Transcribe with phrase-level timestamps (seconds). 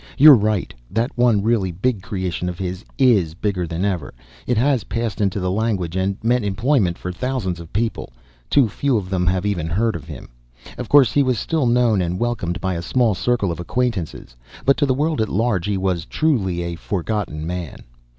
[0.17, 4.15] You're right, that one really big creation of his is bigger than ever.
[4.47, 8.11] It has passed into the language, and meant employment for thousands of people.
[8.49, 10.29] Too few of them have even heard of him.
[10.75, 14.35] Of course, he was still known and welcomed by a small circle of acquaintances,
[14.65, 17.83] but to the world at large he was truly a "forgotten man."